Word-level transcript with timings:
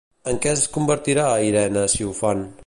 En 0.29 0.39
què 0.45 0.53
es 0.53 0.63
convertirà 0.77 1.27
Irena 1.51 1.85
si 1.97 2.09
ho 2.09 2.17
fan? 2.23 2.43